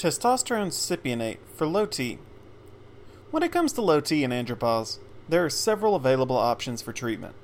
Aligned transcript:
Testosterone 0.00 0.68
cypionate 0.68 1.36
for 1.54 1.66
low 1.66 1.84
T. 1.84 2.16
When 3.30 3.42
it 3.42 3.52
comes 3.52 3.74
to 3.74 3.82
low 3.82 4.00
T 4.00 4.24
and 4.24 4.32
andropause, 4.32 4.96
there 5.28 5.44
are 5.44 5.50
several 5.50 5.94
available 5.94 6.38
options 6.38 6.80
for 6.80 6.94
treatment. 6.94 7.34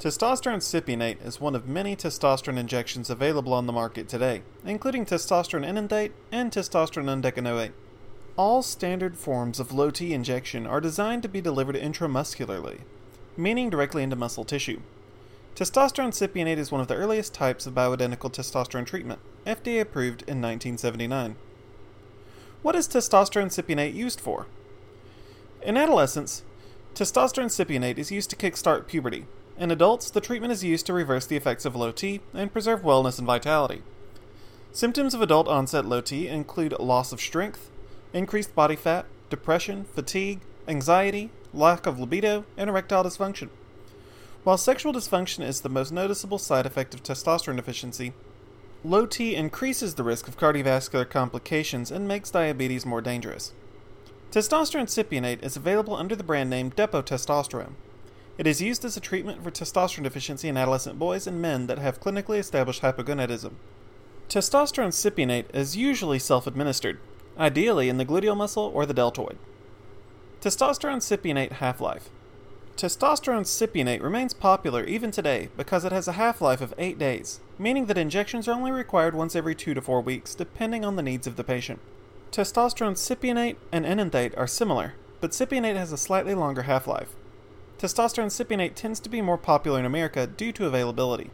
Testosterone 0.00 0.58
cypionate 0.58 1.24
is 1.24 1.40
one 1.40 1.54
of 1.54 1.68
many 1.68 1.94
testosterone 1.94 2.58
injections 2.58 3.10
available 3.10 3.54
on 3.54 3.66
the 3.66 3.72
market 3.72 4.08
today, 4.08 4.42
including 4.64 5.06
testosterone 5.06 5.64
enanthate 5.64 6.10
and 6.32 6.50
testosterone 6.50 7.22
undecanoate. 7.22 7.70
All 8.36 8.60
standard 8.64 9.16
forms 9.16 9.60
of 9.60 9.70
low 9.72 9.92
T 9.92 10.12
injection 10.12 10.66
are 10.66 10.80
designed 10.80 11.22
to 11.22 11.28
be 11.28 11.40
delivered 11.40 11.76
intramuscularly, 11.76 12.80
meaning 13.36 13.70
directly 13.70 14.02
into 14.02 14.16
muscle 14.16 14.44
tissue. 14.44 14.80
Testosterone 15.54 16.10
cypionate 16.10 16.58
is 16.58 16.72
one 16.72 16.80
of 16.80 16.88
the 16.88 16.96
earliest 16.96 17.34
types 17.34 17.68
of 17.68 17.74
bioidentical 17.74 18.32
testosterone 18.32 18.84
treatment, 18.84 19.20
FDA 19.46 19.80
approved 19.80 20.22
in 20.22 20.42
1979. 20.42 21.36
What 22.68 22.76
is 22.76 22.86
testosterone 22.86 23.46
cypionate 23.46 23.94
used 23.94 24.20
for? 24.20 24.46
In 25.62 25.78
adolescence, 25.78 26.42
testosterone 26.94 27.46
cypionate 27.46 27.96
is 27.96 28.12
used 28.12 28.28
to 28.28 28.36
kickstart 28.36 28.86
puberty. 28.86 29.24
In 29.56 29.70
adults, 29.70 30.10
the 30.10 30.20
treatment 30.20 30.52
is 30.52 30.62
used 30.62 30.84
to 30.84 30.92
reverse 30.92 31.24
the 31.24 31.36
effects 31.36 31.64
of 31.64 31.74
low 31.74 31.92
T 31.92 32.20
and 32.34 32.52
preserve 32.52 32.82
wellness 32.82 33.16
and 33.16 33.26
vitality. 33.26 33.80
Symptoms 34.70 35.14
of 35.14 35.22
adult 35.22 35.48
onset 35.48 35.86
low 35.86 36.02
T 36.02 36.28
include 36.28 36.78
loss 36.78 37.10
of 37.10 37.22
strength, 37.22 37.70
increased 38.12 38.54
body 38.54 38.76
fat, 38.76 39.06
depression, 39.30 39.84
fatigue, 39.94 40.40
anxiety, 40.68 41.30
lack 41.54 41.86
of 41.86 41.98
libido, 41.98 42.44
and 42.58 42.68
erectile 42.68 43.02
dysfunction. 43.02 43.48
While 44.44 44.58
sexual 44.58 44.92
dysfunction 44.92 45.42
is 45.42 45.62
the 45.62 45.70
most 45.70 45.90
noticeable 45.90 46.38
side 46.38 46.66
effect 46.66 46.92
of 46.92 47.02
testosterone 47.02 47.56
deficiency, 47.56 48.12
low 48.84 49.06
T 49.06 49.34
increases 49.34 49.94
the 49.94 50.04
risk 50.04 50.28
of 50.28 50.38
cardiovascular 50.38 51.08
complications 51.08 51.90
and 51.90 52.06
makes 52.06 52.30
diabetes 52.30 52.86
more 52.86 53.00
dangerous. 53.00 53.52
Testosterone 54.30 54.86
cypionate 54.86 55.42
is 55.42 55.56
available 55.56 55.96
under 55.96 56.14
the 56.14 56.22
brand 56.22 56.50
name 56.50 56.70
Depo 56.70 57.02
Testosterone. 57.02 57.72
It 58.36 58.46
is 58.46 58.62
used 58.62 58.84
as 58.84 58.96
a 58.96 59.00
treatment 59.00 59.42
for 59.42 59.50
testosterone 59.50 60.04
deficiency 60.04 60.48
in 60.48 60.56
adolescent 60.56 60.98
boys 60.98 61.26
and 61.26 61.42
men 61.42 61.66
that 61.66 61.78
have 61.78 62.00
clinically 62.00 62.38
established 62.38 62.82
hypogonadism. 62.82 63.54
Testosterone 64.28 64.92
cypionate 64.92 65.52
is 65.52 65.76
usually 65.76 66.18
self 66.18 66.46
administered, 66.46 67.00
ideally 67.38 67.88
in 67.88 67.96
the 67.96 68.04
gluteal 68.04 68.36
muscle 68.36 68.70
or 68.74 68.86
the 68.86 68.94
deltoid. 68.94 69.38
Testosterone 70.40 70.98
cypionate 70.98 71.52
half 71.52 71.80
life. 71.80 72.10
Testosterone 72.78 73.42
cypionate 73.42 74.00
remains 74.00 74.32
popular 74.32 74.84
even 74.84 75.10
today 75.10 75.48
because 75.56 75.84
it 75.84 75.90
has 75.90 76.06
a 76.06 76.12
half 76.12 76.40
life 76.40 76.60
of 76.60 76.72
8 76.78 76.96
days, 76.96 77.40
meaning 77.58 77.86
that 77.86 77.98
injections 77.98 78.46
are 78.46 78.54
only 78.54 78.70
required 78.70 79.16
once 79.16 79.34
every 79.34 79.56
2 79.56 79.74
to 79.74 79.82
4 79.82 80.00
weeks, 80.00 80.32
depending 80.32 80.84
on 80.84 80.94
the 80.94 81.02
needs 81.02 81.26
of 81.26 81.34
the 81.34 81.42
patient. 81.42 81.80
Testosterone 82.30 82.94
cypionate 82.94 83.56
and 83.72 83.84
enanthate 83.84 84.32
are 84.38 84.46
similar, 84.46 84.94
but 85.20 85.32
cypionate 85.32 85.74
has 85.74 85.90
a 85.90 85.96
slightly 85.96 86.36
longer 86.36 86.62
half 86.62 86.86
life. 86.86 87.16
Testosterone 87.78 88.30
cypionate 88.30 88.76
tends 88.76 89.00
to 89.00 89.08
be 89.08 89.20
more 89.20 89.38
popular 89.38 89.80
in 89.80 89.84
America 89.84 90.28
due 90.28 90.52
to 90.52 90.66
availability. 90.66 91.32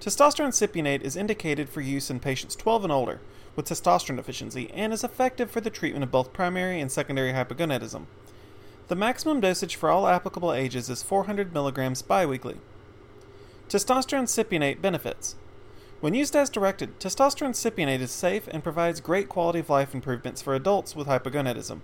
Testosterone 0.00 0.48
cypionate 0.48 1.02
is 1.02 1.14
indicated 1.14 1.68
for 1.68 1.82
use 1.82 2.10
in 2.10 2.18
patients 2.18 2.56
12 2.56 2.82
and 2.82 2.92
older 2.92 3.20
with 3.54 3.66
testosterone 3.66 4.16
deficiency 4.16 4.72
and 4.74 4.92
is 4.92 5.04
effective 5.04 5.52
for 5.52 5.60
the 5.60 5.70
treatment 5.70 6.02
of 6.02 6.10
both 6.10 6.32
primary 6.32 6.80
and 6.80 6.90
secondary 6.90 7.32
hypogonadism. 7.32 8.06
The 8.88 8.96
maximum 8.96 9.40
dosage 9.40 9.76
for 9.76 9.90
all 9.90 10.08
applicable 10.08 10.52
ages 10.52 10.88
is 10.88 11.02
400 11.02 11.52
milligrams 11.52 12.00
biweekly. 12.00 12.56
Testosterone 13.68 14.24
cypionate 14.24 14.80
benefits. 14.80 15.36
When 16.00 16.14
used 16.14 16.34
as 16.34 16.48
directed, 16.48 16.98
testosterone 16.98 17.50
cypionate 17.50 18.00
is 18.00 18.10
safe 18.10 18.48
and 18.48 18.62
provides 18.62 19.00
great 19.00 19.28
quality 19.28 19.58
of 19.58 19.68
life 19.68 19.94
improvements 19.94 20.40
for 20.40 20.54
adults 20.54 20.96
with 20.96 21.06
hypogonadism. 21.06 21.80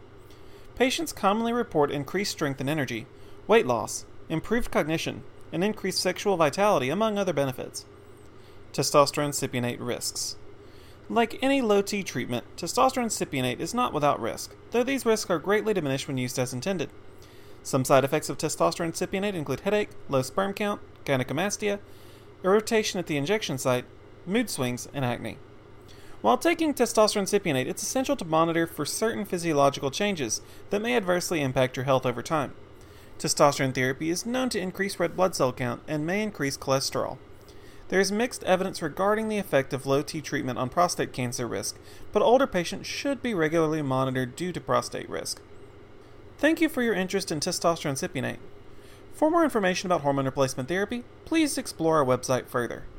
Patients 0.77 1.13
commonly 1.13 1.53
report 1.53 1.91
increased 1.91 2.33
strength 2.33 2.61
and 2.61 2.71
energy, 2.71 3.07
weight 3.47 3.67
loss, 3.67 4.07
improved 4.31 4.71
cognition, 4.71 5.25
and 5.53 5.63
increased 5.63 6.01
sexual 6.01 6.39
vitality, 6.39 6.89
among 6.89 7.19
other 7.19 7.35
benefits. 7.35 7.85
Testosterone 8.73 9.35
cypionate 9.35 9.79
risks. 9.79 10.37
Like 11.11 11.39
any 11.43 11.61
low 11.61 11.83
T 11.83 12.03
treatment, 12.03 12.45
testosterone 12.57 13.07
cypionate 13.07 13.61
is 13.61 13.75
not 13.75 13.93
without 13.93 14.21
risk, 14.21 14.55
though 14.71 14.83
these 14.83 15.05
risks 15.05 15.31
are 15.31 15.39
greatly 15.39 15.75
diminished 15.75 16.09
when 16.09 16.17
used 16.17 16.39
as 16.39 16.55
intended. 16.55 16.89
Some 17.63 17.85
side 17.85 18.05
effects 18.05 18.31
of 18.31 18.39
testosterone 18.39 18.93
cypionate 18.93 19.35
include 19.35 19.61
headache, 19.61 19.91
low 20.09 20.23
sperm 20.23 20.55
count, 20.55 20.81
gynecomastia, 21.05 21.79
irritation 22.43 22.99
at 22.99 23.07
the 23.07 23.19
injection 23.19 23.59
site, 23.59 23.85
mood 24.25 24.49
swings, 24.49 24.89
and 24.95 25.05
acne. 25.05 25.37
While 26.23 26.39
taking 26.39 26.73
testosterone 26.73 27.29
cypionate, 27.29 27.67
it's 27.67 27.83
essential 27.83 28.17
to 28.17 28.25
monitor 28.25 28.67
for 28.67 28.87
certain 28.87 29.27
physiological 29.27 29.91
changes 29.91 30.41
that 30.71 30.81
may 30.81 30.97
adversely 30.97 31.43
impact 31.43 31.77
your 31.77 31.85
health 31.85 32.07
over 32.07 32.23
time. 32.23 32.55
Testosterone 33.19 33.75
therapy 33.75 34.09
is 34.09 34.25
known 34.25 34.49
to 34.49 34.59
increase 34.59 34.99
red 34.99 35.17
blood 35.17 35.35
cell 35.35 35.53
count 35.53 35.83
and 35.87 36.07
may 36.07 36.23
increase 36.23 36.57
cholesterol. 36.57 37.19
There 37.89 38.01
is 38.01 38.11
mixed 38.11 38.43
evidence 38.45 38.81
regarding 38.81 39.29
the 39.29 39.39
effect 39.39 39.73
of 39.73 39.85
low 39.85 40.03
T 40.03 40.21
treatment 40.21 40.59
on 40.59 40.71
prostate 40.71 41.13
cancer 41.13 41.47
risk, 41.47 41.77
but 42.13 42.23
older 42.23 42.47
patients 42.47 42.87
should 42.87 43.23
be 43.23 43.35
regularly 43.35 43.83
monitored 43.83 44.37
due 44.37 44.53
to 44.53 44.61
prostate 44.61 45.09
risk. 45.09 45.41
Thank 46.39 46.61
you 46.61 46.69
for 46.69 46.83
your 46.83 46.95
interest 46.95 47.31
in 47.31 47.41
testosterone 47.41 47.93
cypionate. 47.93 48.39
For 49.13 49.31
more 49.31 49.45
information 49.45 49.87
about 49.87 50.01
hormone 50.01 50.25
replacement 50.25 50.69
therapy, 50.69 51.05
please 51.25 51.59
explore 51.59 51.99
our 51.99 52.05
website 52.05 52.47
further. 52.47 52.85